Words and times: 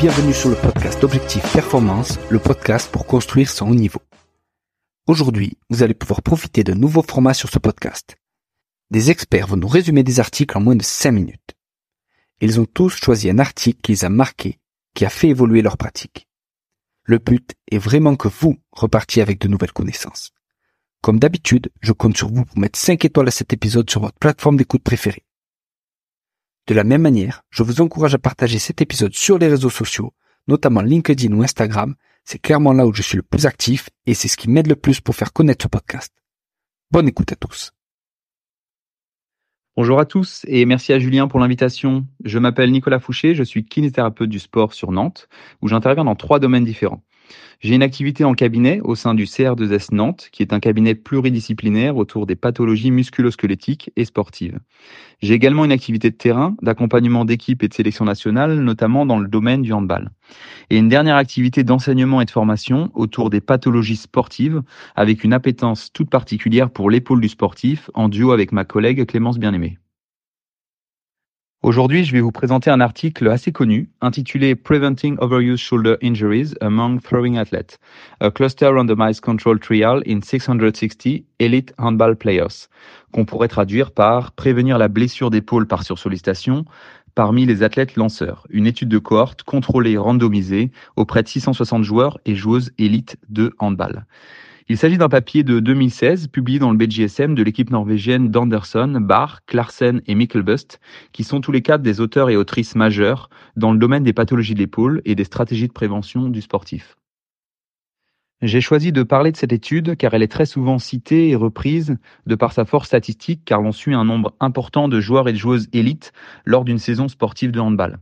Bienvenue 0.00 0.32
sur 0.32 0.48
le 0.48 0.56
podcast 0.56 1.04
Objectif 1.04 1.42
Performance, 1.52 2.18
le 2.30 2.38
podcast 2.38 2.90
pour 2.90 3.04
construire 3.04 3.50
son 3.50 3.68
haut 3.68 3.74
niveau. 3.74 4.00
Aujourd'hui, 5.06 5.58
vous 5.68 5.82
allez 5.82 5.92
pouvoir 5.92 6.22
profiter 6.22 6.64
d'un 6.64 6.74
nouveau 6.74 7.02
format 7.02 7.34
sur 7.34 7.50
ce 7.50 7.58
podcast. 7.58 8.16
Des 8.90 9.10
experts 9.10 9.48
vont 9.48 9.58
nous 9.58 9.68
résumer 9.68 10.02
des 10.02 10.18
articles 10.18 10.56
en 10.56 10.62
moins 10.62 10.74
de 10.74 10.82
5 10.82 11.12
minutes. 11.12 11.54
Ils 12.40 12.58
ont 12.58 12.64
tous 12.64 12.96
choisi 12.96 13.28
un 13.28 13.38
article 13.38 13.78
qui 13.82 13.92
les 13.92 14.06
a 14.06 14.08
marqués, 14.08 14.58
qui 14.94 15.04
a 15.04 15.10
fait 15.10 15.28
évoluer 15.28 15.60
leur 15.60 15.76
pratique. 15.76 16.26
Le 17.02 17.18
but 17.18 17.52
est 17.70 17.76
vraiment 17.76 18.16
que 18.16 18.28
vous 18.28 18.56
repartiez 18.72 19.20
avec 19.20 19.38
de 19.38 19.48
nouvelles 19.48 19.74
connaissances. 19.74 20.30
Comme 21.02 21.18
d'habitude, 21.18 21.68
je 21.82 21.92
compte 21.92 22.16
sur 22.16 22.32
vous 22.32 22.46
pour 22.46 22.58
mettre 22.58 22.78
5 22.78 23.04
étoiles 23.04 23.28
à 23.28 23.32
cet 23.32 23.52
épisode 23.52 23.90
sur 23.90 24.00
votre 24.00 24.18
plateforme 24.18 24.56
d'écoute 24.56 24.82
préférée. 24.82 25.26
De 26.70 26.74
la 26.76 26.84
même 26.84 27.02
manière, 27.02 27.42
je 27.50 27.64
vous 27.64 27.80
encourage 27.80 28.14
à 28.14 28.18
partager 28.18 28.60
cet 28.60 28.80
épisode 28.80 29.12
sur 29.12 29.38
les 29.38 29.48
réseaux 29.48 29.70
sociaux, 29.70 30.14
notamment 30.46 30.82
LinkedIn 30.82 31.32
ou 31.32 31.42
Instagram. 31.42 31.96
C'est 32.22 32.38
clairement 32.38 32.72
là 32.72 32.86
où 32.86 32.94
je 32.94 33.02
suis 33.02 33.16
le 33.16 33.24
plus 33.24 33.44
actif 33.44 33.90
et 34.06 34.14
c'est 34.14 34.28
ce 34.28 34.36
qui 34.36 34.48
m'aide 34.48 34.68
le 34.68 34.76
plus 34.76 35.00
pour 35.00 35.16
faire 35.16 35.32
connaître 35.32 35.64
ce 35.64 35.68
podcast. 35.68 36.14
Bonne 36.92 37.08
écoute 37.08 37.32
à 37.32 37.34
tous. 37.34 37.72
Bonjour 39.76 39.98
à 39.98 40.04
tous 40.04 40.44
et 40.46 40.64
merci 40.64 40.92
à 40.92 41.00
Julien 41.00 41.26
pour 41.26 41.40
l'invitation. 41.40 42.06
Je 42.24 42.38
m'appelle 42.38 42.70
Nicolas 42.70 43.00
Fouché, 43.00 43.34
je 43.34 43.42
suis 43.42 43.64
kinésithérapeute 43.64 44.30
du 44.30 44.38
sport 44.38 44.72
sur 44.72 44.92
Nantes 44.92 45.28
où 45.62 45.66
j'interviens 45.66 46.04
dans 46.04 46.14
trois 46.14 46.38
domaines 46.38 46.64
différents. 46.64 47.02
J'ai 47.60 47.74
une 47.74 47.82
activité 47.82 48.24
en 48.24 48.34
cabinet 48.34 48.80
au 48.82 48.94
sein 48.94 49.14
du 49.14 49.24
CR2S 49.24 49.94
Nantes, 49.94 50.28
qui 50.32 50.42
est 50.42 50.52
un 50.52 50.60
cabinet 50.60 50.94
pluridisciplinaire 50.94 51.96
autour 51.96 52.26
des 52.26 52.36
pathologies 52.36 52.90
musculo-squelettiques 52.90 53.90
et 53.96 54.04
sportives. 54.04 54.58
J'ai 55.20 55.34
également 55.34 55.64
une 55.64 55.72
activité 55.72 56.10
de 56.10 56.16
terrain, 56.16 56.56
d'accompagnement 56.62 57.24
d'équipes 57.24 57.62
et 57.62 57.68
de 57.68 57.74
sélection 57.74 58.04
nationale, 58.04 58.60
notamment 58.60 59.04
dans 59.04 59.18
le 59.18 59.28
domaine 59.28 59.62
du 59.62 59.72
handball. 59.72 60.10
Et 60.70 60.78
une 60.78 60.88
dernière 60.88 61.16
activité 61.16 61.64
d'enseignement 61.64 62.20
et 62.20 62.24
de 62.24 62.30
formation 62.30 62.90
autour 62.94 63.28
des 63.30 63.40
pathologies 63.40 63.96
sportives, 63.96 64.62
avec 64.96 65.24
une 65.24 65.32
appétence 65.32 65.92
toute 65.92 66.10
particulière 66.10 66.70
pour 66.70 66.90
l'épaule 66.90 67.20
du 67.20 67.28
sportif, 67.28 67.90
en 67.94 68.08
duo 68.08 68.32
avec 68.32 68.52
ma 68.52 68.64
collègue 68.64 69.06
Clémence 69.06 69.38
Bien-Aimée. 69.38 69.78
Aujourd'hui, 71.62 72.06
je 72.06 72.12
vais 72.12 72.22
vous 72.22 72.32
présenter 72.32 72.70
un 72.70 72.80
article 72.80 73.28
assez 73.28 73.52
connu 73.52 73.90
intitulé 74.00 74.54
Preventing 74.54 75.18
Overuse 75.20 75.60
Shoulder 75.60 75.96
Injuries 76.02 76.54
Among 76.62 77.02
Throwing 77.02 77.36
Athletes, 77.36 77.78
a 78.20 78.30
Cluster 78.30 78.68
Randomized 78.68 79.20
Control 79.20 79.60
Trial 79.60 80.02
in 80.08 80.22
660 80.22 81.22
Elite 81.38 81.74
Handball 81.76 82.16
Players, 82.16 82.68
qu'on 83.12 83.26
pourrait 83.26 83.48
traduire 83.48 83.92
par 83.92 84.32
Prévenir 84.32 84.78
la 84.78 84.88
blessure 84.88 85.28
d'épaule 85.28 85.66
par 85.66 85.82
sursollicitation 85.82 86.64
parmi 87.14 87.44
les 87.44 87.62
athlètes 87.62 87.94
lanceurs, 87.94 88.46
une 88.48 88.66
étude 88.66 88.88
de 88.88 88.96
cohorte 88.96 89.42
contrôlée 89.42 89.98
randomisée 89.98 90.70
auprès 90.96 91.22
de 91.22 91.28
660 91.28 91.84
joueurs 91.84 92.18
et 92.24 92.36
joueuses 92.36 92.72
élites 92.78 93.18
de 93.28 93.52
handball. 93.58 94.06
Il 94.70 94.78
s'agit 94.78 94.98
d'un 94.98 95.08
papier 95.08 95.42
de 95.42 95.58
2016 95.58 96.28
publié 96.28 96.60
dans 96.60 96.70
le 96.70 96.76
BGSM 96.76 97.34
de 97.34 97.42
l'équipe 97.42 97.70
norvégienne 97.70 98.28
d'Anderson, 98.28 98.98
Barr, 99.00 99.44
Clarsen 99.44 100.00
et 100.06 100.14
Mikkelbust, 100.14 100.78
qui 101.10 101.24
sont 101.24 101.40
tous 101.40 101.50
les 101.50 101.60
quatre 101.60 101.82
des 101.82 102.00
auteurs 102.00 102.30
et 102.30 102.36
autrices 102.36 102.76
majeurs 102.76 103.30
dans 103.56 103.72
le 103.72 103.80
domaine 103.80 104.04
des 104.04 104.12
pathologies 104.12 104.54
de 104.54 104.60
l'épaule 104.60 105.02
et 105.04 105.16
des 105.16 105.24
stratégies 105.24 105.66
de 105.66 105.72
prévention 105.72 106.28
du 106.28 106.40
sportif. 106.40 106.96
J'ai 108.42 108.60
choisi 108.60 108.92
de 108.92 109.02
parler 109.02 109.32
de 109.32 109.36
cette 109.36 109.52
étude 109.52 109.96
car 109.96 110.14
elle 110.14 110.22
est 110.22 110.30
très 110.30 110.46
souvent 110.46 110.78
citée 110.78 111.30
et 111.30 111.34
reprise 111.34 111.98
de 112.26 112.34
par 112.36 112.52
sa 112.52 112.64
force 112.64 112.86
statistique 112.86 113.42
car 113.44 113.62
l'on 113.62 113.72
suit 113.72 113.94
un 113.94 114.04
nombre 114.04 114.36
important 114.38 114.86
de 114.86 115.00
joueurs 115.00 115.28
et 115.28 115.32
de 115.32 115.36
joueuses 115.36 115.66
élites 115.72 116.12
lors 116.44 116.64
d'une 116.64 116.78
saison 116.78 117.08
sportive 117.08 117.50
de 117.50 117.58
handball. 117.58 117.98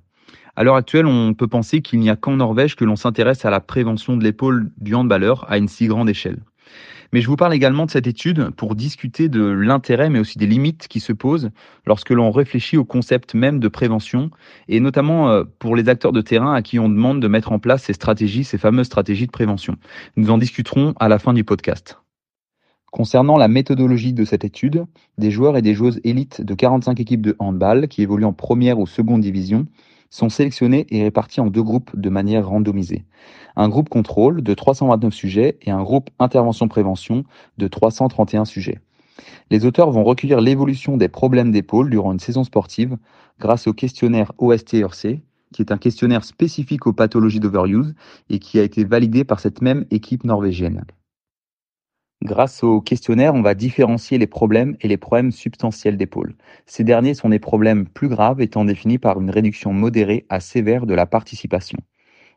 À 0.54 0.64
l'heure 0.64 0.76
actuelle, 0.76 1.06
on 1.06 1.32
peut 1.32 1.48
penser 1.48 1.80
qu'il 1.80 2.00
n'y 2.00 2.10
a 2.10 2.16
qu'en 2.16 2.36
Norvège 2.36 2.76
que 2.76 2.84
l'on 2.84 2.96
s'intéresse 2.96 3.46
à 3.46 3.50
la 3.50 3.60
prévention 3.60 4.18
de 4.18 4.24
l'épaule 4.24 4.70
du 4.76 4.94
handballeur 4.94 5.50
à 5.50 5.56
une 5.56 5.68
si 5.68 5.86
grande 5.86 6.10
échelle. 6.10 6.40
Mais 7.12 7.20
je 7.20 7.28
vous 7.28 7.36
parle 7.36 7.54
également 7.54 7.86
de 7.86 7.90
cette 7.90 8.06
étude 8.06 8.50
pour 8.50 8.74
discuter 8.74 9.28
de 9.28 9.42
l'intérêt, 9.42 10.10
mais 10.10 10.18
aussi 10.18 10.38
des 10.38 10.46
limites 10.46 10.88
qui 10.88 11.00
se 11.00 11.12
posent 11.12 11.50
lorsque 11.86 12.10
l'on 12.10 12.30
réfléchit 12.30 12.76
au 12.76 12.84
concept 12.84 13.34
même 13.34 13.60
de 13.60 13.68
prévention, 13.68 14.30
et 14.68 14.80
notamment 14.80 15.30
euh, 15.30 15.44
pour 15.58 15.74
les 15.74 15.88
acteurs 15.88 16.12
de 16.12 16.20
terrain 16.20 16.54
à 16.54 16.62
qui 16.62 16.78
on 16.78 16.88
demande 16.88 17.20
de 17.20 17.28
mettre 17.28 17.52
en 17.52 17.58
place 17.58 17.84
ces 17.84 17.94
stratégies, 17.94 18.44
ces 18.44 18.58
fameuses 18.58 18.86
stratégies 18.86 19.26
de 19.26 19.32
prévention. 19.32 19.76
Nous 20.16 20.30
en 20.30 20.38
discuterons 20.38 20.94
à 21.00 21.08
la 21.08 21.18
fin 21.18 21.32
du 21.32 21.44
podcast. 21.44 21.98
Concernant 22.90 23.36
la 23.36 23.48
méthodologie 23.48 24.14
de 24.14 24.24
cette 24.24 24.44
étude, 24.44 24.86
des 25.18 25.30
joueurs 25.30 25.58
et 25.58 25.62
des 25.62 25.74
joueuses 25.74 26.00
élites 26.04 26.40
de 26.40 26.54
45 26.54 26.98
équipes 27.00 27.20
de 27.20 27.36
handball 27.38 27.86
qui 27.88 28.02
évoluent 28.02 28.24
en 28.24 28.32
première 28.32 28.78
ou 28.78 28.86
seconde 28.86 29.20
division 29.20 29.66
sont 30.10 30.28
sélectionnés 30.28 30.86
et 30.90 31.02
répartis 31.02 31.40
en 31.40 31.46
deux 31.46 31.62
groupes 31.62 31.90
de 31.94 32.08
manière 32.08 32.48
randomisée. 32.48 33.04
Un 33.56 33.68
groupe 33.68 33.88
contrôle 33.88 34.42
de 34.42 34.54
329 34.54 35.12
sujets 35.12 35.58
et 35.62 35.70
un 35.70 35.82
groupe 35.82 36.10
intervention-prévention 36.18 37.24
de 37.58 37.68
331 37.68 38.44
sujets. 38.44 38.80
Les 39.50 39.64
auteurs 39.64 39.90
vont 39.90 40.04
recueillir 40.04 40.40
l'évolution 40.40 40.96
des 40.96 41.08
problèmes 41.08 41.50
d'épaule 41.50 41.90
durant 41.90 42.12
une 42.12 42.20
saison 42.20 42.44
sportive 42.44 42.96
grâce 43.40 43.66
au 43.66 43.72
questionnaire 43.72 44.32
OST-ERC, 44.38 45.20
qui 45.52 45.62
est 45.62 45.72
un 45.72 45.78
questionnaire 45.78 46.24
spécifique 46.24 46.86
aux 46.86 46.92
pathologies 46.92 47.40
d'overuse 47.40 47.94
et 48.30 48.38
qui 48.38 48.58
a 48.58 48.62
été 48.62 48.84
validé 48.84 49.24
par 49.24 49.40
cette 49.40 49.62
même 49.62 49.86
équipe 49.90 50.24
norvégienne. 50.24 50.84
Grâce 52.22 52.62
au 52.64 52.80
questionnaire, 52.80 53.34
on 53.34 53.42
va 53.42 53.54
différencier 53.54 54.18
les 54.18 54.26
problèmes 54.28 54.76
et 54.80 54.88
les 54.88 54.96
problèmes 54.96 55.32
substantiels 55.32 55.96
d'épaule. 55.96 56.36
Ces 56.66 56.84
derniers 56.84 57.14
sont 57.14 57.28
des 57.28 57.38
problèmes 57.40 57.86
plus 57.88 58.08
graves 58.08 58.40
étant 58.40 58.64
définis 58.64 58.98
par 58.98 59.20
une 59.20 59.30
réduction 59.30 59.72
modérée 59.72 60.24
à 60.28 60.38
sévère 60.40 60.86
de 60.86 60.94
la 60.94 61.06
participation. 61.06 61.78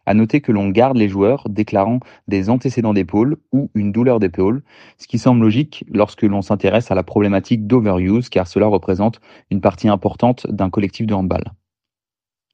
À 0.08 0.14
noter 0.16 0.42
que 0.42 0.52
l'on 0.52 0.70
garde 0.70 0.98
les 0.98 1.10
joueurs 1.10 1.48
déclarant 1.50 2.00
des 2.28 2.50
antécédents 2.50 2.94
d'épaule 2.94 3.38
ou 3.52 3.72
une 3.76 3.92
douleur 3.92 4.20
d'épaule, 4.20 4.64
ce 4.98 5.08
qui 5.08 5.20
semble 5.20 5.42
logique 5.42 5.86
lorsque 5.92 6.24
l'on 6.24 6.42
s'intéresse 6.42 6.92
à 6.92 6.96
la 6.96 7.04
problématique 7.04 7.68
d'overuse 7.68 8.30
car 8.30 8.48
cela 8.48 8.68
représente 8.68 9.20
une 9.52 9.62
partie 9.62 9.90
importante 9.90 10.48
d'un 10.50 10.72
collectif 10.72 11.08
de 11.08 11.14
handball. 11.14 11.44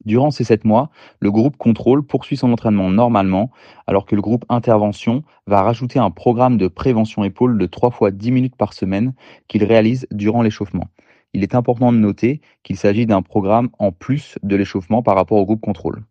Durant 0.07 0.31
ces 0.31 0.45
sept 0.45 0.63
mois, 0.63 0.89
le 1.19 1.31
groupe 1.31 1.57
contrôle 1.57 2.01
poursuit 2.01 2.37
son 2.37 2.53
entraînement 2.53 2.89
normalement, 2.89 3.51
alors 3.87 4.05
que 4.05 4.15
le 4.15 4.21
groupe 4.21 4.45
intervention 4.47 5.21
va 5.47 5.61
rajouter 5.61 5.99
un 5.99 6.11
programme 6.11 6.57
de 6.57 6.69
prévention 6.69 7.25
épaule 7.25 7.57
de 7.57 7.65
3 7.65 7.91
fois 7.91 8.09
10 8.11 8.31
minutes 8.31 8.55
par 8.55 8.71
semaine 8.71 9.13
qu'il 9.49 9.65
réalise 9.65 10.07
durant 10.11 10.43
l'échauffement. 10.43 10.85
Il 11.33 11.43
est 11.43 11.55
important 11.55 11.91
de 11.91 11.97
noter 11.97 12.39
qu'il 12.63 12.77
s'agit 12.77 13.05
d'un 13.05 13.21
programme 13.21 13.67
en 13.79 13.91
plus 13.91 14.39
de 14.43 14.55
l'échauffement 14.55 15.03
par 15.03 15.15
rapport 15.15 15.39
au 15.39 15.45
groupe 15.45 15.59
contrôle. 15.59 16.05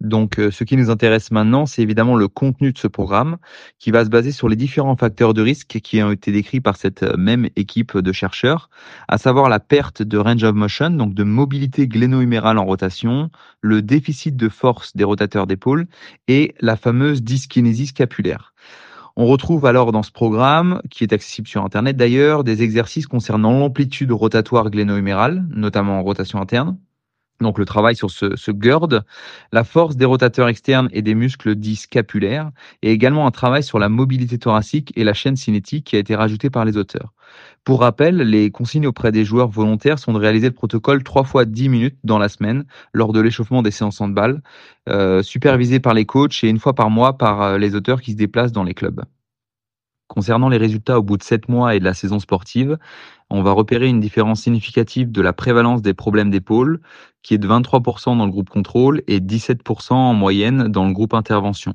Donc, 0.00 0.38
euh, 0.38 0.52
ce 0.52 0.62
qui 0.62 0.76
nous 0.76 0.90
intéresse 0.90 1.32
maintenant, 1.32 1.66
c'est 1.66 1.82
évidemment 1.82 2.14
le 2.14 2.28
contenu 2.28 2.72
de 2.72 2.78
ce 2.78 2.86
programme, 2.86 3.36
qui 3.80 3.90
va 3.90 4.04
se 4.04 4.10
baser 4.10 4.30
sur 4.30 4.48
les 4.48 4.54
différents 4.54 4.96
facteurs 4.96 5.34
de 5.34 5.42
risque 5.42 5.80
qui 5.82 6.00
ont 6.02 6.12
été 6.12 6.30
décrits 6.30 6.60
par 6.60 6.76
cette 6.76 7.02
euh, 7.02 7.16
même 7.16 7.48
équipe 7.56 7.98
de 7.98 8.12
chercheurs, 8.12 8.70
à 9.08 9.18
savoir 9.18 9.48
la 9.48 9.58
perte 9.58 10.02
de 10.02 10.16
range 10.16 10.44
of 10.44 10.54
motion, 10.54 10.90
donc 10.90 11.14
de 11.14 11.24
mobilité 11.24 11.88
gléno-humérale 11.88 12.58
en 12.58 12.64
rotation, 12.64 13.30
le 13.60 13.82
déficit 13.82 14.36
de 14.36 14.48
force 14.48 14.94
des 14.94 15.02
rotateurs 15.02 15.48
d'épaule 15.48 15.88
et 16.28 16.54
la 16.60 16.76
fameuse 16.76 17.22
dyskinésie 17.22 17.88
scapulaire. 17.88 18.54
On 19.16 19.26
retrouve 19.26 19.66
alors 19.66 19.90
dans 19.90 20.04
ce 20.04 20.12
programme, 20.12 20.80
qui 20.90 21.02
est 21.02 21.12
accessible 21.12 21.48
sur 21.48 21.64
Internet 21.64 21.96
d'ailleurs, 21.96 22.44
des 22.44 22.62
exercices 22.62 23.08
concernant 23.08 23.58
l'amplitude 23.58 24.12
rotatoire 24.12 24.70
gléno-humérale, 24.70 25.44
notamment 25.50 25.98
en 25.98 26.04
rotation 26.04 26.40
interne, 26.40 26.78
donc 27.40 27.58
le 27.58 27.64
travail 27.64 27.94
sur 27.94 28.10
ce, 28.10 28.36
ce 28.36 28.50
la 29.52 29.64
force 29.64 29.96
des 29.96 30.04
rotateurs 30.04 30.48
externes 30.48 30.88
et 30.92 31.02
des 31.02 31.14
muscles 31.14 31.54
dits 31.54 31.76
scapulaires, 31.76 32.50
et 32.82 32.90
également 32.90 33.26
un 33.26 33.30
travail 33.30 33.62
sur 33.62 33.78
la 33.78 33.88
mobilité 33.88 34.38
thoracique 34.38 34.92
et 34.96 35.04
la 35.04 35.14
chaîne 35.14 35.36
cinétique 35.36 35.86
qui 35.86 35.96
a 35.96 35.98
été 35.98 36.14
rajouté 36.16 36.50
par 36.50 36.64
les 36.64 36.76
auteurs. 36.76 37.12
Pour 37.64 37.80
rappel, 37.80 38.16
les 38.16 38.50
consignes 38.50 38.86
auprès 38.86 39.12
des 39.12 39.24
joueurs 39.24 39.48
volontaires 39.48 39.98
sont 39.98 40.12
de 40.12 40.18
réaliser 40.18 40.48
le 40.48 40.54
protocole 40.54 41.02
trois 41.04 41.24
fois 41.24 41.44
10 41.44 41.68
minutes 41.68 41.98
dans 42.02 42.18
la 42.18 42.28
semaine 42.28 42.64
lors 42.92 43.12
de 43.12 43.20
l'échauffement 43.20 43.62
des 43.62 43.70
séances 43.70 44.00
balle, 44.00 44.42
euh, 44.88 45.22
supervisé 45.22 45.80
par 45.80 45.94
les 45.94 46.06
coachs 46.06 46.42
et 46.44 46.48
une 46.48 46.58
fois 46.58 46.74
par 46.74 46.90
mois 46.90 47.18
par 47.18 47.42
euh, 47.42 47.58
les 47.58 47.74
auteurs 47.74 48.00
qui 48.00 48.12
se 48.12 48.16
déplacent 48.16 48.52
dans 48.52 48.64
les 48.64 48.74
clubs. 48.74 49.04
Concernant 50.08 50.48
les 50.48 50.56
résultats 50.56 50.98
au 50.98 51.02
bout 51.02 51.18
de 51.18 51.22
7 51.22 51.48
mois 51.48 51.74
et 51.74 51.80
de 51.80 51.84
la 51.84 51.94
saison 51.94 52.18
sportive, 52.18 52.78
on 53.28 53.42
va 53.42 53.52
repérer 53.52 53.88
une 53.88 54.00
différence 54.00 54.40
significative 54.40 55.12
de 55.12 55.20
la 55.20 55.34
prévalence 55.34 55.82
des 55.82 55.92
problèmes 55.92 56.30
d'épaule, 56.30 56.80
qui 57.22 57.34
est 57.34 57.38
de 57.38 57.46
23% 57.46 58.16
dans 58.16 58.24
le 58.24 58.32
groupe 58.32 58.48
contrôle 58.48 59.02
et 59.06 59.20
17% 59.20 59.92
en 59.92 60.14
moyenne 60.14 60.68
dans 60.68 60.86
le 60.86 60.94
groupe 60.94 61.12
intervention. 61.12 61.74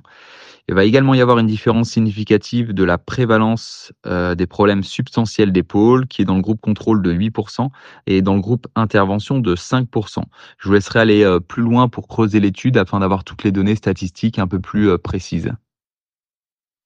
Il 0.67 0.75
va 0.75 0.85
également 0.85 1.13
y 1.13 1.21
avoir 1.21 1.39
une 1.39 1.47
différence 1.47 1.89
significative 1.89 2.73
de 2.73 2.83
la 2.83 2.97
prévalence 2.97 3.91
euh, 4.07 4.33
des 4.33 4.47
problèmes 4.47 4.81
substantiels 4.81 5.51
d'épaule, 5.51 6.07
qui 6.07 6.21
est 6.21 6.25
dans 6.25 6.35
le 6.35 6.41
groupe 6.41 6.61
contrôle 6.61 7.01
de 7.01 7.13
8% 7.13 7.69
et 8.07 8.21
dans 8.21 8.33
le 8.33 8.41
groupe 8.41 8.67
intervention 8.75 9.39
de 9.39 9.55
5%. 9.55 10.23
Je 10.57 10.67
vous 10.67 10.73
laisserai 10.73 11.01
aller 11.01 11.23
euh, 11.23 11.39
plus 11.39 11.61
loin 11.63 11.89
pour 11.89 12.07
creuser 12.07 12.39
l'étude 12.39 12.77
afin 12.77 13.01
d'avoir 13.01 13.25
toutes 13.25 13.43
les 13.43 13.51
données 13.51 13.75
statistiques 13.75 14.39
un 14.39 14.47
peu 14.47 14.59
plus 14.59 14.89
euh, 14.89 14.97
précises. 14.97 15.51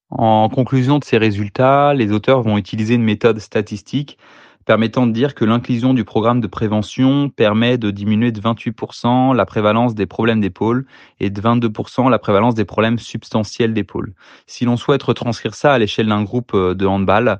En 0.10 0.50
conclusion 0.50 1.00
de 1.00 1.04
ces 1.04 1.18
résultats, 1.18 1.94
les 1.94 2.12
auteurs 2.12 2.42
vont 2.42 2.58
utiliser 2.58 2.96
une 2.96 3.04
méthode 3.04 3.40
statistique 3.40 4.18
permettant 4.68 5.08
de 5.08 5.14
dire 5.14 5.34
que 5.34 5.46
l'inclusion 5.46 5.94
du 5.94 6.04
programme 6.04 6.42
de 6.42 6.48
prévention 6.48 7.30
permet 7.30 7.78
de 7.78 7.90
diminuer 7.90 8.34
de 8.34 8.42
28% 8.42 9.34
la 9.34 9.46
prévalence 9.46 9.96
des 9.96 10.06
problèmes 10.06 10.42
d'épaule 10.42 10.86
et 11.22 11.30
de 11.30 11.42
22% 11.42 12.10
la 12.10 12.20
prévalence 12.20 12.54
des 12.54 12.66
problèmes 12.66 13.00
substantiels 13.00 13.74
d'épaule. 13.74 14.14
Si 14.46 14.66
l'on 14.66 14.76
souhaite 14.76 15.02
retranscrire 15.02 15.56
ça 15.56 15.72
à 15.72 15.80
l'échelle 15.80 16.08
d'un 16.08 16.22
groupe 16.22 16.52
euh, 16.54 16.76
de 16.76 16.86
handball, 16.86 17.40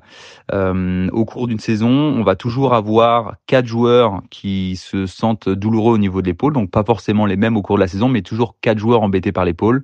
euh, 0.54 1.08
au 1.12 1.26
cours 1.26 1.48
d'une 1.48 1.60
saison, 1.60 1.90
on 1.90 2.22
va 2.22 2.34
toujours 2.34 2.72
avoir 2.72 3.34
quatre 3.46 3.66
joueurs 3.66 4.22
qui 4.30 4.76
se 4.76 5.04
sentent 5.04 5.50
douloureux 5.50 5.94
au 5.94 5.98
niveau 5.98 6.22
de 6.22 6.28
l'épaule, 6.28 6.54
donc 6.54 6.70
pas 6.70 6.82
forcément 6.82 7.26
les 7.26 7.36
mêmes 7.36 7.58
au 7.58 7.62
cours 7.62 7.76
de 7.76 7.82
la 7.82 7.88
saison, 7.88 8.08
mais 8.08 8.22
toujours 8.22 8.56
quatre 8.62 8.78
joueurs 8.78 9.02
embêtés 9.02 9.32
par 9.32 9.44
l'épaule. 9.44 9.82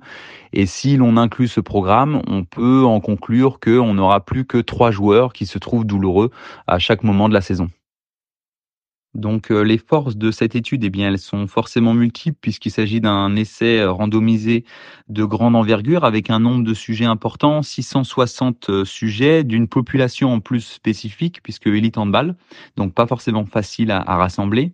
Et 0.51 0.65
si 0.65 0.97
l'on 0.97 1.17
inclut 1.17 1.47
ce 1.47 1.59
programme, 1.59 2.21
on 2.27 2.43
peut 2.43 2.85
en 2.85 3.01
conclure 3.01 3.59
qu'on 3.59 3.93
n'aura 3.93 4.21
plus 4.21 4.45
que 4.45 4.57
trois 4.57 4.89
joueurs 4.89 5.33
qui 5.33 5.45
se 5.45 5.59
trouvent 5.59 5.85
douloureux 5.85 6.31
à 6.65 6.79
chaque 6.79 7.03
moment 7.03 7.29
de 7.29 7.34
saison. 7.41 7.69
Donc 9.15 9.49
euh, 9.49 9.61
les 9.61 9.77
forces 9.77 10.17
de 10.17 10.29
cette 10.29 10.55
étude, 10.55 10.83
eh 10.83 11.01
elles 11.01 11.19
sont 11.19 11.47
forcément 11.47 11.93
multiples 11.93 12.37
puisqu'il 12.39 12.71
s'agit 12.71 12.99
d'un 12.99 13.35
essai 13.37 13.79
euh, 13.79 13.91
randomisé 13.91 14.65
de 15.07 15.23
grande 15.23 15.55
envergure 15.55 16.03
avec 16.03 16.29
un 16.29 16.39
nombre 16.39 16.65
de 16.65 16.73
sujets 16.73 17.05
importants, 17.05 17.61
660 17.61 18.69
euh, 18.69 18.85
sujets 18.85 19.45
d'une 19.45 19.69
population 19.69 20.33
en 20.33 20.41
plus 20.41 20.61
spécifique 20.61 21.41
puisque 21.41 21.67
élite 21.67 21.97
handball, 21.97 22.35
donc 22.75 22.93
pas 22.93 23.07
forcément 23.07 23.45
facile 23.45 23.89
à 23.91 24.17
rassembler. 24.17 24.73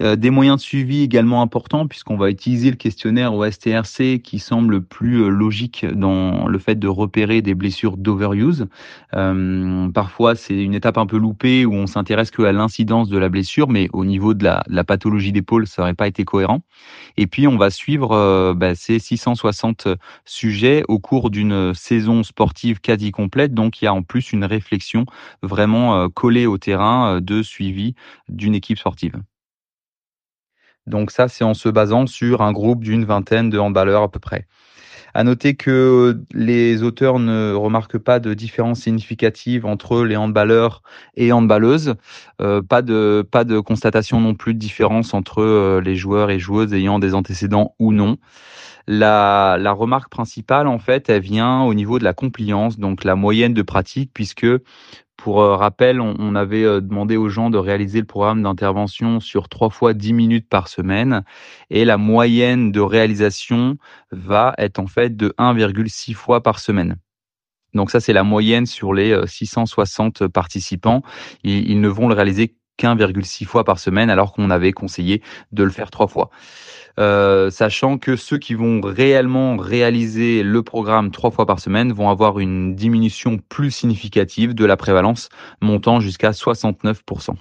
Euh, 0.00 0.16
des 0.16 0.30
moyens 0.30 0.56
de 0.56 0.62
suivi 0.62 1.02
également 1.02 1.42
importants 1.42 1.86
puisqu'on 1.86 2.16
va 2.16 2.30
utiliser 2.30 2.70
le 2.70 2.76
questionnaire 2.76 3.34
OSTRC 3.34 4.20
qui 4.24 4.38
semble 4.38 4.82
plus 4.82 5.22
euh, 5.22 5.28
logique 5.28 5.84
dans 5.84 6.48
le 6.48 6.58
fait 6.58 6.76
de 6.76 6.88
repérer 6.88 7.42
des 7.42 7.54
blessures 7.54 7.98
d'overuse. 7.98 8.68
Euh, 9.14 9.90
parfois, 9.90 10.34
c'est 10.34 10.60
une 10.60 10.74
étape 10.74 10.96
un 10.96 11.06
peu 11.06 11.18
loupée 11.18 11.66
où 11.66 11.74
on 11.74 11.86
s'intéresse 11.86 12.30
que 12.30 12.42
à 12.42 12.52
l'incidence 12.52 13.10
de 13.10 13.18
la 13.18 13.28
blessure, 13.28 13.68
mais 13.68 13.88
au 13.92 14.06
niveau 14.06 14.32
de 14.32 14.44
la, 14.44 14.64
la 14.66 14.82
pathologie 14.82 15.30
d'épaule, 15.30 15.66
ça 15.66 15.82
n'aurait 15.82 15.94
pas 15.94 16.08
été 16.08 16.24
cohérent. 16.24 16.62
Et 17.18 17.26
puis, 17.26 17.46
on 17.46 17.58
va 17.58 17.70
suivre 17.70 18.54
bah, 18.54 18.74
ces 18.74 18.98
660 18.98 19.88
sujets 20.24 20.84
au 20.88 20.98
cours 20.98 21.30
d'une 21.30 21.74
saison 21.74 22.22
sportive 22.22 22.80
quasi 22.80 23.10
complète. 23.10 23.52
Donc, 23.54 23.82
il 23.82 23.84
y 23.84 23.88
a 23.88 23.94
en 23.94 24.02
plus 24.02 24.32
une 24.32 24.44
réflexion 24.44 25.04
vraiment 25.42 26.08
collée 26.08 26.46
au 26.46 26.58
terrain 26.58 27.20
de 27.20 27.42
suivi 27.42 27.94
d'une 28.28 28.54
équipe 28.54 28.78
sportive. 28.78 29.22
Donc 30.86 31.10
ça, 31.10 31.28
c'est 31.28 31.44
en 31.44 31.54
se 31.54 31.68
basant 31.68 32.06
sur 32.06 32.42
un 32.42 32.52
groupe 32.52 32.82
d'une 32.82 33.04
vingtaine 33.04 33.50
de 33.50 33.58
handballeurs 33.58 34.02
à 34.02 34.10
peu 34.10 34.18
près. 34.18 34.46
À 35.14 35.24
noter 35.24 35.54
que 35.54 36.22
les 36.32 36.82
auteurs 36.82 37.18
ne 37.18 37.52
remarquent 37.52 37.98
pas 37.98 38.18
de 38.18 38.32
différence 38.32 38.80
significative 38.80 39.66
entre 39.66 40.04
les 40.04 40.16
handballeurs 40.16 40.82
et 41.16 41.32
handballeuses. 41.32 41.94
Euh, 42.40 42.62
pas 42.62 42.80
de 42.80 43.26
pas 43.30 43.44
de 43.44 43.60
constatation 43.60 44.20
non 44.20 44.34
plus 44.34 44.54
de 44.54 44.58
différence 44.58 45.12
entre 45.12 45.42
euh, 45.42 45.80
les 45.82 45.96
joueurs 45.96 46.30
et 46.30 46.38
joueuses 46.38 46.72
ayant 46.72 46.98
des 46.98 47.14
antécédents 47.14 47.74
ou 47.78 47.92
non. 47.92 48.16
La, 48.88 49.58
la 49.60 49.72
remarque 49.72 50.10
principale, 50.10 50.66
en 50.66 50.78
fait, 50.78 51.08
elle 51.08 51.22
vient 51.22 51.62
au 51.62 51.74
niveau 51.74 51.98
de 51.98 52.04
la 52.04 52.14
compliance, 52.14 52.78
donc 52.78 53.04
la 53.04 53.14
moyenne 53.14 53.54
de 53.54 53.62
pratique, 53.62 54.10
puisque 54.12 54.46
pour 55.22 55.40
euh, 55.40 55.54
rappel, 55.54 56.00
on, 56.00 56.34
avait 56.34 56.64
euh, 56.64 56.80
demandé 56.80 57.16
aux 57.16 57.28
gens 57.28 57.48
de 57.48 57.56
réaliser 57.56 58.00
le 58.00 58.06
programme 58.06 58.42
d'intervention 58.42 59.20
sur 59.20 59.48
trois 59.48 59.70
fois 59.70 59.94
dix 59.94 60.12
minutes 60.12 60.48
par 60.48 60.66
semaine 60.66 61.22
et 61.70 61.84
la 61.84 61.96
moyenne 61.96 62.72
de 62.72 62.80
réalisation 62.80 63.76
va 64.10 64.52
être 64.58 64.80
en 64.80 64.88
fait 64.88 65.16
de 65.16 65.32
1,6 65.38 66.14
fois 66.14 66.42
par 66.42 66.58
semaine. 66.58 66.96
Donc 67.72 67.92
ça, 67.92 68.00
c'est 68.00 68.12
la 68.12 68.24
moyenne 68.24 68.66
sur 68.66 68.92
les 68.92 69.16
660 69.24 70.22
euh, 70.22 70.28
participants. 70.28 71.02
Ils, 71.44 71.80
ne 71.80 71.88
vont 71.88 72.08
le 72.08 72.14
réaliser 72.14 72.56
qu'1,6 72.76 73.44
fois 73.44 73.64
par 73.64 73.78
semaine 73.78 74.10
alors 74.10 74.32
qu'on 74.32 74.50
avait 74.50 74.72
conseillé 74.72 75.22
de 75.52 75.62
le 75.62 75.70
faire 75.70 75.90
trois 75.90 76.08
fois. 76.08 76.30
Euh, 76.98 77.50
sachant 77.50 77.96
que 77.98 78.16
ceux 78.16 78.38
qui 78.38 78.54
vont 78.54 78.80
réellement 78.82 79.56
réaliser 79.56 80.42
le 80.42 80.62
programme 80.62 81.10
trois 81.10 81.30
fois 81.30 81.46
par 81.46 81.58
semaine 81.58 81.92
vont 81.92 82.10
avoir 82.10 82.38
une 82.38 82.74
diminution 82.74 83.38
plus 83.48 83.70
significative 83.70 84.54
de 84.54 84.64
la 84.64 84.76
prévalence, 84.76 85.28
montant 85.60 86.00
jusqu'à 86.00 86.32
69%. 86.32 87.36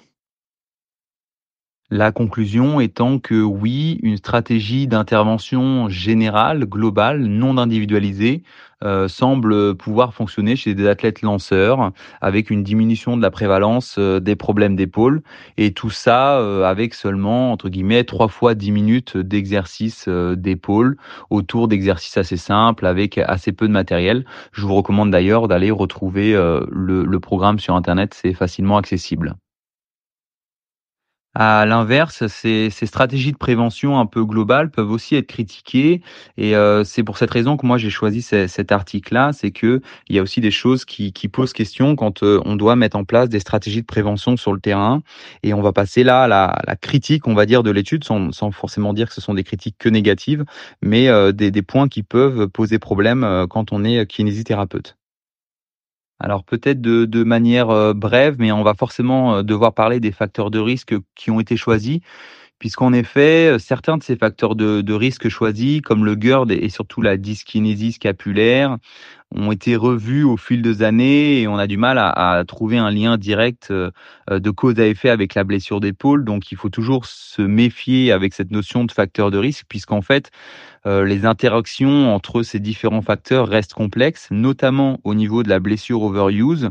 La 1.93 2.13
conclusion 2.13 2.79
étant 2.79 3.19
que 3.19 3.41
oui, 3.41 3.99
une 4.01 4.15
stratégie 4.15 4.87
d'intervention 4.87 5.89
générale, 5.89 6.63
globale, 6.63 7.25
non 7.25 7.57
individualisée, 7.57 8.43
euh, 8.85 9.09
semble 9.09 9.75
pouvoir 9.75 10.13
fonctionner 10.13 10.55
chez 10.55 10.73
des 10.73 10.87
athlètes 10.87 11.21
lanceurs 11.21 11.91
avec 12.21 12.49
une 12.49 12.63
diminution 12.63 13.17
de 13.17 13.21
la 13.21 13.29
prévalence 13.29 13.97
euh, 13.99 14.21
des 14.21 14.37
problèmes 14.37 14.77
d'épaule 14.77 15.21
et 15.57 15.73
tout 15.73 15.89
ça 15.89 16.39
euh, 16.39 16.63
avec 16.63 16.93
seulement 16.93 17.51
entre 17.51 17.67
guillemets 17.67 18.05
trois 18.05 18.29
fois 18.29 18.55
dix 18.55 18.71
minutes 18.71 19.17
d'exercice 19.17 20.07
d'épaule 20.07 20.95
autour 21.29 21.67
d'exercices 21.67 22.15
assez 22.15 22.37
simples 22.37 22.85
avec 22.85 23.17
assez 23.17 23.51
peu 23.51 23.67
de 23.67 23.73
matériel. 23.73 24.23
Je 24.53 24.65
vous 24.65 24.75
recommande 24.75 25.11
d'ailleurs 25.11 25.49
d'aller 25.49 25.71
retrouver 25.71 26.31
le, 26.31 27.03
le 27.03 27.19
programme 27.19 27.59
sur 27.59 27.75
internet, 27.75 28.13
c'est 28.13 28.33
facilement 28.33 28.77
accessible. 28.77 29.35
À 31.33 31.65
l'inverse, 31.65 32.27
ces, 32.27 32.69
ces, 32.69 32.85
stratégies 32.85 33.31
de 33.31 33.37
prévention 33.37 33.97
un 33.97 34.05
peu 34.05 34.25
globales 34.25 34.69
peuvent 34.69 34.91
aussi 34.91 35.15
être 35.15 35.27
critiquées, 35.27 36.01
et 36.35 36.57
euh, 36.57 36.83
c'est 36.83 37.03
pour 37.03 37.17
cette 37.17 37.31
raison 37.31 37.55
que 37.55 37.65
moi 37.65 37.77
j'ai 37.77 37.89
choisi 37.89 38.21
cet 38.21 38.71
article-là, 38.73 39.31
c'est 39.31 39.51
que 39.51 39.81
il 40.09 40.15
y 40.17 40.19
a 40.19 40.21
aussi 40.23 40.41
des 40.41 40.51
choses 40.51 40.83
qui, 40.83 41.13
qui 41.13 41.29
posent 41.29 41.53
question 41.53 41.95
quand 41.95 42.23
euh, 42.23 42.41
on 42.43 42.57
doit 42.57 42.75
mettre 42.75 42.97
en 42.97 43.05
place 43.05 43.29
des 43.29 43.39
stratégies 43.39 43.79
de 43.79 43.85
prévention 43.85 44.35
sur 44.35 44.51
le 44.51 44.59
terrain, 44.59 45.03
et 45.41 45.53
on 45.53 45.61
va 45.61 45.71
passer 45.71 46.03
là 46.03 46.23
à 46.23 46.27
la, 46.27 46.61
la 46.67 46.75
critique, 46.75 47.25
on 47.27 47.33
va 47.33 47.45
dire, 47.45 47.63
de 47.63 47.71
l'étude, 47.71 48.03
sans, 48.03 48.33
sans, 48.33 48.51
forcément 48.51 48.91
dire 48.93 49.07
que 49.07 49.13
ce 49.13 49.21
sont 49.21 49.33
des 49.33 49.45
critiques 49.45 49.77
que 49.79 49.87
négatives, 49.87 50.43
mais 50.81 51.07
euh, 51.07 51.31
des, 51.31 51.49
des, 51.49 51.61
points 51.61 51.87
qui 51.87 52.03
peuvent 52.03 52.49
poser 52.49 52.77
problème 52.77 53.47
quand 53.49 53.71
on 53.71 53.85
est 53.85 54.05
kinésithérapeute. 54.05 54.97
Alors 56.23 56.43
peut-être 56.43 56.81
de, 56.81 57.05
de, 57.05 57.23
manière 57.23 57.71
euh, 57.71 57.93
brève, 57.93 58.35
mais 58.37 58.51
on 58.51 58.61
va 58.63 58.75
forcément 58.75 59.37
euh, 59.37 59.43
devoir 59.43 59.73
parler 59.73 59.99
des 59.99 60.11
facteurs 60.11 60.51
de 60.51 60.59
risque 60.59 60.93
qui 61.15 61.31
ont 61.31 61.39
été 61.39 61.57
choisis, 61.57 61.99
puisqu'en 62.61 62.93
effet, 62.93 63.47
euh, 63.55 63.57
certains 63.57 63.97
de 63.97 64.03
ces 64.03 64.15
facteurs 64.15 64.55
de, 64.55 64.81
de 64.81 64.93
risque 64.93 65.29
choisis, 65.29 65.81
comme 65.81 66.05
le 66.05 66.13
GERD 66.13 66.51
et 66.51 66.69
surtout 66.69 67.01
la 67.01 67.17
dyskinésie 67.17 67.91
scapulaire, 67.93 68.77
ont 69.35 69.51
été 69.51 69.75
revus 69.75 70.23
au 70.23 70.37
fil 70.37 70.61
des 70.61 70.83
années 70.83 71.41
et 71.41 71.47
on 71.47 71.57
a 71.57 71.65
du 71.65 71.77
mal 71.77 71.97
à, 71.97 72.09
à 72.09 72.45
trouver 72.45 72.77
un 72.77 72.91
lien 72.91 73.17
direct 73.17 73.71
de 73.71 74.49
cause 74.51 74.79
à 74.79 74.85
effet 74.87 75.09
avec 75.09 75.33
la 75.35 75.43
blessure 75.43 75.79
d'épaule. 75.79 76.23
Donc 76.23 76.51
il 76.51 76.57
faut 76.57 76.69
toujours 76.69 77.07
se 77.07 77.41
méfier 77.41 78.11
avec 78.11 78.33
cette 78.35 78.51
notion 78.51 78.85
de 78.85 78.91
facteur 78.91 79.31
de 79.31 79.39
risque, 79.39 79.65
puisqu'en 79.67 80.01
fait, 80.01 80.29
euh, 80.85 81.05
les 81.05 81.25
interactions 81.25 82.13
entre 82.13 82.43
ces 82.43 82.59
différents 82.59 83.01
facteurs 83.03 83.47
restent 83.47 83.73
complexes, 83.73 84.27
notamment 84.31 84.99
au 85.03 85.13
niveau 85.15 85.43
de 85.43 85.49
la 85.49 85.59
blessure 85.59 86.03
overuse. 86.03 86.69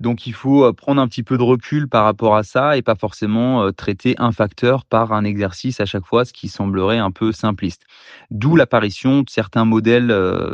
Donc 0.00 0.26
il 0.26 0.32
faut 0.34 0.64
euh, 0.64 0.72
prendre 0.72 1.00
un 1.00 1.06
petit 1.06 1.22
peu 1.22 1.38
de 1.38 1.42
recul 1.42 1.88
par 1.88 2.04
rapport 2.04 2.34
à 2.34 2.42
ça 2.42 2.76
et 2.76 2.82
pas 2.82 2.96
forcément 2.96 3.62
euh, 3.62 3.70
traiter 3.70 4.16
un 4.18 4.32
facteur 4.32 4.84
par 4.84 5.12
un 5.12 5.24
exercice 5.24 5.80
à 5.80 5.86
chaque 5.86 6.04
fois, 6.04 6.24
ce 6.24 6.32
qui 6.32 6.48
semblerait 6.48 6.98
un 6.98 7.12
peu 7.12 7.32
simpliste. 7.32 7.82
D'où 8.30 8.56
l'apparition 8.56 9.22
de 9.22 9.30
certains 9.30 9.64
modèles 9.64 10.08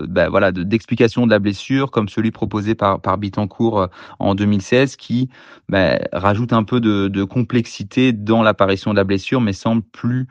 ben 0.08 0.28
voilà, 0.28 0.52
d'explication 0.52 1.26
de, 1.26 1.30
la 1.30 1.38
blessure, 1.38 1.90
comme 1.90 2.08
celui 2.08 2.30
proposé 2.30 2.74
par, 2.74 3.00
par 3.00 3.18
Bittencourt 3.18 3.88
en 4.18 4.34
2016, 4.34 4.96
qui 4.96 5.30
ben, 5.68 5.98
rajoute 6.12 6.52
un 6.52 6.64
peu 6.64 6.80
de, 6.80 7.08
de 7.08 7.24
complexité 7.24 8.12
dans 8.12 8.42
l'apparition 8.42 8.90
de 8.90 8.96
la 8.96 9.04
blessure, 9.04 9.40
mais 9.40 9.52
semble 9.52 9.82
plus 9.82 10.26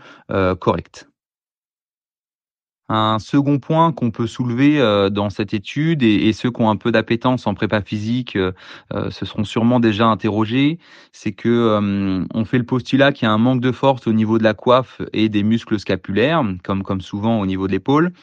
correct. 0.59 1.07
Un 2.89 3.19
second 3.19 3.59
point 3.59 3.91
qu'on 3.91 4.11
peut 4.11 4.27
soulever 4.27 4.79
euh, 4.79 5.09
dans 5.09 5.29
cette 5.29 5.53
étude, 5.53 6.03
et, 6.03 6.31
ceux 6.31 6.51
qui 6.51 6.61
ont 6.61 6.69
un 6.69 6.77
peu 6.77 6.89
d'appétence 6.89 7.45
en 7.45 7.53
prépa 7.53 7.81
physique 7.81 8.37
euh, 8.37 8.53
euh, 8.93 9.11
se 9.11 9.25
seront 9.25 9.43
sûrement 9.43 9.81
déjà 9.81 10.05
interrogés, 10.07 10.79
c'est 11.11 11.33
que 11.33 12.25
on 12.33 12.45
fait 12.45 12.57
le 12.57 12.63
postulat 12.63 13.11
qu'il 13.11 13.25
y 13.25 13.29
a 13.29 13.33
un 13.33 13.37
manque 13.37 13.59
de 13.59 13.73
force 13.73 14.07
au 14.07 14.13
niveau 14.13 14.37
de 14.37 14.43
la 14.43 14.53
coiffe 14.53 15.01
et 15.11 15.27
des 15.27 15.43
muscles 15.43 15.79
scapulaires, 15.79 16.41
comme 16.63 16.83
comme 16.83 17.01
souvent 17.01 17.41
au 17.41 17.45
niveau 17.45 17.67
de 17.67 17.73
l'épaule, 17.73 18.13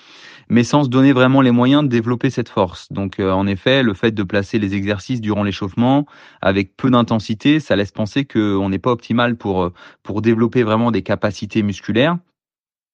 mais 0.49 0.65
sans 0.65 0.85
se 0.85 0.89
donner 0.89 1.13
vraiment 1.13 1.43
les 1.43 1.51
moyens 1.51 1.83
de 1.83 1.89
développer 1.89 2.31
cette 2.31 2.49
force. 2.49 2.91
Donc 2.91 3.21
en 3.21 3.47
effet, 3.47 3.83
le 3.83 3.93
fait 3.93 4.13
de 4.13 4.23
placer 4.23 4.59
les 4.59 4.75
exercices 4.75 5.21
durant 5.21 5.43
l'échauffement 5.43 6.07
avec 6.41 6.75
peu 6.77 6.91
d'intensité, 6.91 7.61
ça 7.61 7.77
laisse 7.77 7.93
penser 7.93 8.25
qu'on 8.25 8.71
n'est 8.71 8.79
pas 8.79 8.93
optimal 8.93 9.37
pour 9.37 9.71
pour 10.03 10.23
développer 10.23 10.63
vraiment 10.63 10.91
des 10.91 11.03
capacités 11.03 11.63
musculaires 11.63 12.17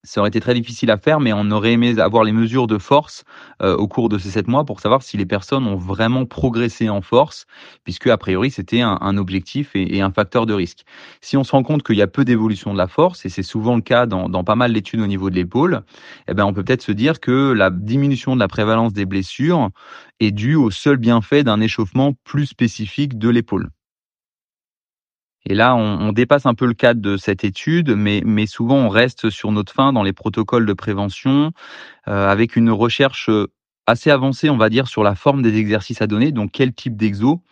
ça 0.02 0.20
aurait 0.20 0.28
été 0.28 0.40
très 0.40 0.54
difficile 0.54 0.90
à 0.90 0.96
faire, 0.96 1.20
mais 1.20 1.32
on 1.32 1.50
aurait 1.50 1.72
aimé 1.72 1.98
avoir 2.00 2.24
les 2.24 2.32
mesures 2.32 2.66
de 2.66 2.78
force 2.78 3.24
euh, 3.62 3.76
au 3.76 3.86
cours 3.86 4.08
de 4.08 4.18
ces 4.18 4.30
sept 4.30 4.48
mois 4.48 4.64
pour 4.64 4.80
savoir 4.80 5.02
si 5.02 5.16
les 5.16 5.26
personnes 5.26 5.66
ont 5.66 5.76
vraiment 5.76 6.24
progressé 6.24 6.88
en 6.88 7.02
force, 7.02 7.46
puisque 7.84 8.06
a 8.06 8.16
priori 8.16 8.50
c'était 8.50 8.80
un, 8.80 9.16
objectif 9.18 9.70
et, 9.74 10.00
un 10.00 10.10
facteur 10.10 10.46
de 10.46 10.54
risque. 10.54 10.84
Si 11.20 11.36
on 11.36 11.44
se 11.44 11.52
rend 11.52 11.62
compte 11.62 11.82
qu'il 11.82 11.96
y 11.96 12.02
a 12.02 12.06
peu 12.06 12.24
d'évolution 12.24 12.72
de 12.72 12.78
la 12.78 12.88
force, 12.88 13.26
et 13.26 13.28
c'est 13.28 13.42
souvent 13.42 13.76
le 13.76 13.82
cas 13.82 14.06
dans, 14.06 14.28
dans 14.28 14.44
pas 14.44 14.54
mal 14.54 14.72
d'études 14.72 15.00
au 15.00 15.06
niveau 15.06 15.28
de 15.28 15.34
l'épaule, 15.34 15.82
eh 16.28 16.34
ben 16.34 16.44
on 16.44 16.54
peut 16.54 16.64
peut-être 16.64 16.82
se 16.82 16.92
dire 16.92 17.20
que 17.20 17.52
la 17.52 17.70
diminution 17.70 18.34
de 18.34 18.40
la 18.40 18.48
prévalence 18.48 18.92
des 18.92 19.04
blessures 19.04 19.70
est 20.20 20.30
due 20.32 20.54
au 20.54 20.70
seul 20.70 20.96
bienfait 20.96 21.44
d'un 21.44 21.60
échauffement 21.60 22.14
plus 22.24 22.46
spécifique 22.46 23.18
de 23.18 23.28
l'épaule. 23.28 23.70
Et 25.46 25.54
là, 25.54 25.74
on, 25.74 26.12
dépasse 26.12 26.46
un 26.46 26.54
peu 26.54 26.66
le 26.66 26.74
cadre 26.74 27.00
de 27.00 27.16
cette 27.16 27.44
étude, 27.44 27.94
mais, 27.96 28.46
souvent 28.46 28.76
on 28.76 28.88
reste 28.88 29.30
sur 29.30 29.52
notre 29.52 29.72
fin 29.72 29.92
dans 29.92 30.02
les 30.02 30.12
protocoles 30.12 30.66
de 30.66 30.72
prévention, 30.72 31.52
euh, 32.08 32.28
avec 32.28 32.56
une 32.56 32.70
recherche 32.70 33.30
assez 33.86 34.10
avancée, 34.10 34.50
on 34.50 34.56
va 34.56 34.68
dire, 34.68 34.86
sur 34.86 35.02
la 35.02 35.14
forme 35.14 35.42
des 35.42 35.56
exercices 35.56 36.02
à 36.02 36.06
donner, 36.06 36.32
donc 36.32 36.50
quel 36.52 36.72
type 36.72 36.96
d'exo, 36.96 37.42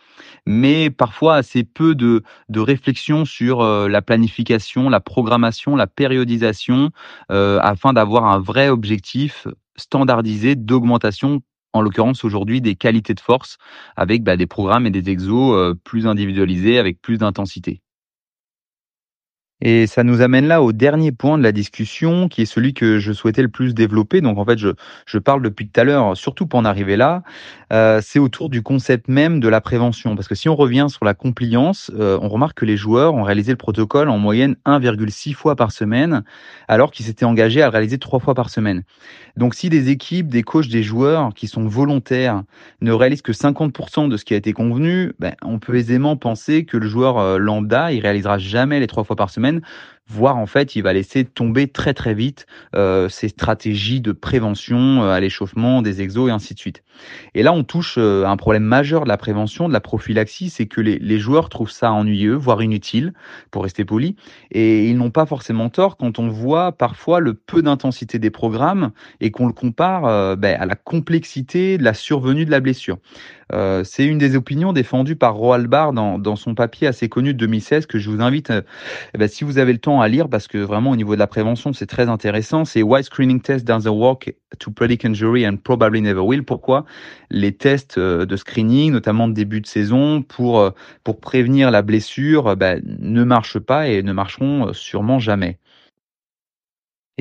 mais 0.45 0.89
parfois 0.89 1.35
assez 1.35 1.63
peu 1.63 1.95
de, 1.95 2.23
réflexion 2.55 3.25
sur 3.25 3.61
euh, 3.61 3.87
la 3.87 4.01
planification, 4.01 4.89
la 4.89 4.99
programmation, 4.99 5.75
la 5.75 5.87
périodisation, 5.87 6.91
euh, 7.31 7.59
afin 7.61 7.93
d'avoir 7.93 8.25
un 8.25 8.39
vrai 8.39 8.69
objectif 8.69 9.47
standardisé 9.75 10.55
d'augmentation 10.55 11.41
en 11.73 11.81
l'occurrence 11.81 12.23
aujourd'hui 12.23 12.61
des 12.61 12.75
qualités 12.75 13.13
de 13.13 13.19
force 13.19 13.57
avec 13.95 14.23
bah, 14.23 14.37
des 14.37 14.47
programmes 14.47 14.85
et 14.85 14.91
des 14.91 15.09
exos 15.09 15.55
euh, 15.55 15.75
plus 15.83 16.07
individualisés 16.07 16.79
avec 16.79 17.01
plus 17.01 17.17
d'intensité. 17.17 17.81
Et 19.61 19.87
ça 19.87 20.03
nous 20.03 20.21
amène 20.21 20.47
là 20.47 20.61
au 20.61 20.71
dernier 20.71 21.11
point 21.11 21.37
de 21.37 21.43
la 21.43 21.51
discussion, 21.51 22.29
qui 22.29 22.43
est 22.43 22.45
celui 22.45 22.73
que 22.73 22.97
je 22.99 23.11
souhaitais 23.11 23.41
le 23.41 23.49
plus 23.49 23.73
développer. 23.73 24.21
Donc 24.21 24.37
en 24.37 24.45
fait, 24.45 24.57
je, 24.57 24.69
je 25.05 25.17
parle 25.17 25.41
depuis 25.41 25.67
tout 25.67 25.79
à 25.79 25.83
l'heure, 25.83 26.15
surtout 26.15 26.47
pour 26.47 26.59
en 26.59 26.65
arriver 26.65 26.95
là, 26.95 27.23
euh, 27.73 27.99
c'est 28.01 28.19
autour 28.19 28.49
du 28.49 28.61
concept 28.61 29.09
même 29.09 29.41
de 29.41 29.49
la 29.49 29.59
prévention. 29.59 30.15
Parce 30.15 30.29
que 30.29 30.35
si 30.35 30.47
on 30.47 30.55
revient 30.55 30.87
sur 30.89 31.03
la 31.03 31.13
compliance, 31.13 31.91
euh, 31.99 32.17
on 32.21 32.29
remarque 32.29 32.59
que 32.59 32.65
les 32.65 32.77
joueurs 32.77 33.15
ont 33.15 33.23
réalisé 33.23 33.51
le 33.51 33.57
protocole 33.57 34.07
en 34.07 34.17
moyenne 34.17 34.55
1,6 34.65 35.33
fois 35.33 35.57
par 35.57 35.73
semaine, 35.73 36.23
alors 36.69 36.91
qu'ils 36.91 37.05
s'étaient 37.05 37.25
engagés 37.25 37.61
à 37.61 37.65
le 37.65 37.71
réaliser 37.71 37.97
trois 37.97 38.19
fois 38.19 38.35
par 38.35 38.49
semaine. 38.49 38.83
Donc 39.35 39.55
si 39.55 39.69
des 39.69 39.89
équipes, 39.89 40.29
des 40.29 40.43
coachs, 40.43 40.69
des 40.69 40.83
joueurs 40.83 41.33
qui 41.33 41.47
sont 41.47 41.67
volontaires 41.67 42.43
ne 42.81 42.91
réalisent 42.91 43.21
que 43.21 43.33
50% 43.33 44.07
de 44.07 44.17
ce 44.17 44.23
qui 44.23 44.33
a 44.33 44.37
été 44.37 44.53
convenu, 44.53 45.13
ben, 45.19 45.35
on 45.43 45.59
peut 45.59 45.75
aisément 45.75 46.15
penser 46.15 46.65
que 46.65 46.77
le 46.77 46.87
joueur 46.87 47.17
euh, 47.17 47.37
lambda, 47.37 47.91
il 47.91 47.99
réalisera 47.99 48.37
jamais 48.37 48.79
les 48.79 48.87
trois 48.87 49.03
fois 49.03 49.15
par 49.15 49.29
semaine 49.29 49.48
domaine. 49.49 49.65
Voire 50.09 50.37
en 50.37 50.45
fait 50.45 50.75
il 50.75 50.81
va 50.81 50.93
laisser 50.93 51.23
tomber 51.23 51.67
très 51.67 51.93
très 51.93 52.13
vite 52.13 52.47
euh, 52.75 53.09
ses 53.09 53.29
stratégies 53.29 54.01
de 54.01 54.11
prévention 54.11 55.03
euh, 55.03 55.11
à 55.11 55.19
l'échauffement 55.19 55.81
des 55.81 56.01
exos 56.01 56.29
et 56.29 56.31
ainsi 56.31 56.53
de 56.53 56.59
suite. 56.59 56.83
Et 57.35 57.43
là 57.43 57.53
on 57.53 57.63
touche 57.63 57.95
euh, 57.97 58.25
un 58.25 58.37
problème 58.37 58.63
majeur 58.63 59.03
de 59.03 59.09
la 59.09 59.17
prévention, 59.17 59.67
de 59.67 59.73
la 59.73 59.79
prophylaxie, 59.79 60.49
c'est 60.49 60.65
que 60.65 60.81
les, 60.81 60.97
les, 60.99 61.19
joueurs 61.19 61.49
trouvent 61.49 61.71
ça 61.71 61.91
ennuyeux, 61.91 62.35
voire 62.35 62.61
inutile, 62.61 63.13
pour 63.51 63.63
rester 63.63 63.85
poli, 63.85 64.15
et 64.51 64.87
ils 64.89 64.97
n'ont 64.97 65.11
pas 65.11 65.25
forcément 65.25 65.69
tort 65.69 65.97
quand 65.97 66.19
on 66.19 66.27
voit 66.27 66.71
parfois 66.71 67.19
le 67.19 67.33
peu 67.33 67.61
d'intensité 67.61 68.19
des 68.19 68.29
programmes 68.29 68.91
et 69.21 69.31
qu'on 69.31 69.47
le 69.47 69.53
compare 69.53 70.05
euh, 70.05 70.35
ben, 70.35 70.59
à 70.59 70.65
la 70.65 70.75
complexité 70.75 71.77
de 71.77 71.83
la 71.83 71.93
survenue 71.93 72.45
de 72.45 72.51
la 72.51 72.59
blessure. 72.59 72.97
Euh, 73.51 73.83
c'est 73.83 74.05
une 74.05 74.19
des 74.19 74.35
opinions 74.35 74.73
défendues 74.73 75.15
par 75.15 75.35
Roald 75.35 75.67
Barr 75.67 75.91
dans, 75.91 76.19
dans, 76.19 76.35
son 76.35 76.53
papier 76.53 76.87
assez 76.87 77.09
connu 77.09 77.33
de 77.33 77.39
2016 77.39 77.87
que 77.87 77.97
je 77.97 78.09
vous 78.09 78.21
invite, 78.21 78.53
eh 79.13 79.17
ben, 79.17 79.27
si 79.27 79.43
vous 79.43 79.57
avez 79.57 79.73
le 79.73 79.79
temps 79.79 79.98
à 80.01 80.07
lire, 80.07 80.29
parce 80.29 80.47
que 80.47 80.57
vraiment 80.57 80.91
au 80.91 80.95
niveau 80.95 81.13
de 81.13 81.19
la 81.19 81.27
prévention, 81.27 81.73
c'est 81.73 81.85
très 81.85 82.09
intéressant. 82.09 82.65
C'est 82.65 82.81
Why 82.81 83.03
Screening 83.03 83.41
Test 83.41 83.65
Doesn't 83.65 83.89
Work 83.89 84.33
to 84.59 84.71
Predict 84.71 85.05
Injury 85.05 85.47
and 85.47 85.57
Probably 85.57 86.01
Never 86.01 86.21
Will. 86.21 86.43
Pourquoi? 86.43 86.85
Les 87.29 87.51
tests 87.51 87.97
euh, 87.97 88.25
de 88.25 88.35
screening, 88.35 88.91
notamment 88.91 89.27
de 89.27 89.33
début 89.33 89.61
de 89.61 89.67
saison, 89.67 90.21
pour, 90.21 90.71
pour 91.03 91.19
prévenir 91.19 91.71
la 91.71 91.81
blessure, 91.81 92.55
ben, 92.55 92.81
ne 92.83 93.23
marchent 93.23 93.59
pas 93.59 93.87
et 93.87 94.03
ne 94.03 94.13
marcheront 94.13 94.73
sûrement 94.73 95.19
jamais. 95.19 95.59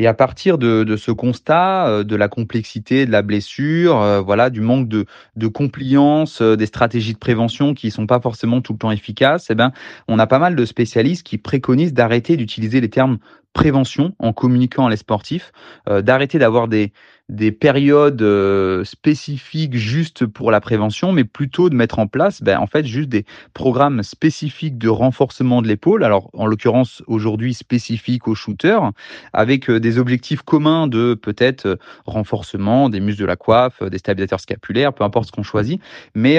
Et 0.00 0.06
à 0.06 0.14
partir 0.14 0.58
de, 0.58 0.96
ce 0.96 1.10
constat, 1.10 1.88
euh, 1.88 2.04
de 2.04 2.14
la 2.14 2.28
complexité 2.28 3.04
de 3.04 3.10
la 3.10 3.22
blessure, 3.22 4.00
euh, 4.00 4.20
voilà, 4.20 4.48
du 4.48 4.60
manque 4.60 4.86
de, 4.86 5.06
de 5.34 5.46
compliance, 5.48 6.40
euh, 6.40 6.56
des 6.56 6.66
stratégies 6.66 7.14
de 7.14 7.18
prévention 7.18 7.74
qui 7.74 7.90
sont 7.90 8.06
pas 8.06 8.20
forcément 8.20 8.60
tout 8.60 8.74
le 8.74 8.78
temps 8.78 8.92
efficaces, 8.92 9.48
eh 9.50 9.56
ben, 9.56 9.72
on 10.06 10.20
a 10.20 10.28
pas 10.28 10.38
mal 10.38 10.54
de 10.54 10.64
spécialistes 10.64 11.26
qui 11.26 11.36
préconisent 11.36 11.94
d'arrêter 11.94 12.36
d'utiliser 12.36 12.80
les 12.80 12.90
termes 12.90 13.18
prévention 13.52 14.14
en 14.18 14.32
communiquant 14.32 14.86
à 14.86 14.90
les 14.90 14.96
sportifs, 14.96 15.52
d'arrêter 15.86 16.38
d'avoir 16.38 16.68
des, 16.68 16.92
des 17.28 17.52
périodes 17.52 18.22
euh, 18.22 18.84
spécifiques 18.84 19.76
juste 19.76 20.24
pour 20.24 20.50
la 20.50 20.60
prévention, 20.60 21.12
mais 21.12 21.24
plutôt 21.24 21.68
de 21.68 21.74
mettre 21.74 21.98
en 21.98 22.06
place, 22.06 22.42
ben, 22.42 22.58
en 22.58 22.66
fait, 22.66 22.86
juste 22.86 23.10
des 23.10 23.26
programmes 23.52 24.02
spécifiques 24.02 24.78
de 24.78 24.88
renforcement 24.88 25.60
de 25.60 25.68
l'épaule. 25.68 26.04
Alors, 26.04 26.30
en 26.32 26.46
l'occurrence, 26.46 27.02
aujourd'hui 27.06 27.52
spécifiques 27.52 28.26
aux 28.28 28.34
shooters, 28.34 28.92
avec 29.34 29.68
euh, 29.68 29.78
des 29.78 29.98
objectifs 29.98 30.40
communs 30.40 30.86
de 30.86 31.12
peut-être 31.14 31.66
euh, 31.66 31.76
renforcement 32.06 32.88
des 32.88 33.00
muscles 33.00 33.20
de 33.20 33.26
la 33.26 33.36
coiffe, 33.36 33.82
des 33.82 33.98
stabilisateurs 33.98 34.40
scapulaires, 34.40 34.94
peu 34.94 35.04
importe 35.04 35.26
ce 35.26 35.32
qu'on 35.32 35.42
choisit, 35.42 35.80
mais 36.14 36.38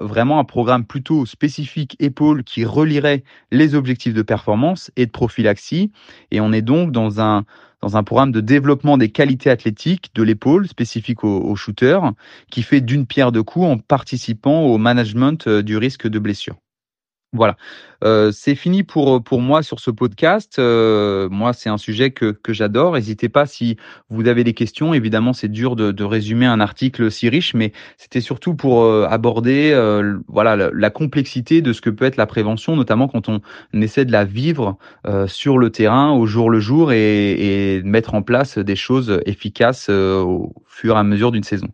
vraiment 0.00 0.38
un 0.38 0.44
programme 0.44 0.84
plutôt 0.84 1.26
spécifique 1.26 1.96
épaule 1.98 2.44
qui 2.44 2.64
relierait 2.64 3.24
les 3.50 3.74
objectifs 3.74 4.14
de 4.14 4.22
performance 4.22 4.90
et 4.96 5.06
de 5.06 5.10
prophylaxie. 5.10 5.90
Est 6.52 6.62
donc 6.62 6.92
dans 6.92 7.20
un 7.20 7.44
programme 8.04 8.32
de 8.32 8.40
développement 8.40 8.98
des 8.98 9.10
qualités 9.10 9.50
athlétiques 9.50 10.10
de 10.14 10.22
l'épaule 10.22 10.68
spécifique 10.68 11.24
aux 11.24 11.40
au 11.40 11.56
shooters, 11.56 12.12
qui 12.50 12.62
fait 12.62 12.80
d'une 12.80 13.06
pierre 13.06 13.32
deux 13.32 13.42
coups 13.42 13.66
en 13.66 13.78
participant 13.78 14.62
au 14.62 14.78
management 14.78 15.46
euh, 15.46 15.62
du 15.62 15.76
risque 15.76 16.08
de 16.08 16.18
blessure. 16.18 16.56
Voilà, 17.34 17.58
euh, 18.04 18.32
c'est 18.32 18.54
fini 18.54 18.84
pour 18.84 19.22
pour 19.22 19.42
moi 19.42 19.62
sur 19.62 19.80
ce 19.80 19.90
podcast. 19.90 20.58
Euh, 20.58 21.28
moi, 21.28 21.52
c'est 21.52 21.68
un 21.68 21.76
sujet 21.76 22.10
que 22.10 22.30
que 22.32 22.54
j'adore. 22.54 22.94
N'hésitez 22.94 23.28
pas 23.28 23.44
si 23.44 23.76
vous 24.08 24.26
avez 24.28 24.44
des 24.44 24.54
questions. 24.54 24.94
Évidemment, 24.94 25.34
c'est 25.34 25.48
dur 25.48 25.76
de, 25.76 25.92
de 25.92 26.04
résumer 26.04 26.46
un 26.46 26.58
article 26.58 27.10
si 27.10 27.28
riche, 27.28 27.52
mais 27.52 27.72
c'était 27.98 28.22
surtout 28.22 28.54
pour 28.54 28.82
euh, 28.82 29.06
aborder 29.10 29.72
euh, 29.74 30.18
voilà 30.26 30.56
la, 30.72 30.90
complexité 30.90 31.60
de 31.60 31.74
ce 31.74 31.82
que 31.82 31.90
peut 31.90 32.06
être 32.06 32.16
la 32.16 32.26
prévention, 32.26 32.76
notamment 32.76 33.08
quand 33.08 33.28
on 33.28 33.42
essaie 33.74 34.06
de 34.06 34.12
la 34.12 34.24
vivre 34.24 34.78
euh, 35.06 35.26
sur 35.26 35.58
le 35.58 35.68
terrain 35.70 36.12
au 36.12 36.24
jour 36.24 36.48
le 36.48 36.60
jour 36.60 36.92
et, 36.92 37.76
et 37.76 37.82
mettre 37.82 38.14
en 38.14 38.22
place 38.22 38.56
des 38.56 38.76
choses 38.76 39.20
efficaces 39.26 39.90
au 39.90 40.54
fur 40.66 40.96
et 40.96 40.98
à 40.98 41.04
mesure 41.04 41.30
d'une 41.30 41.44
saison. 41.44 41.68